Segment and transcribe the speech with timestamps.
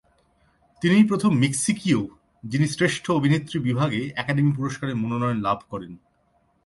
[0.81, 2.01] তিনিই প্রথম মেক্সিকীয়
[2.43, 5.93] যিনি শ্রেষ্ঠ অভিনেত্রী বিভাগে একাডেমি পুরস্কারের মনোনয়ন লাভ করেন।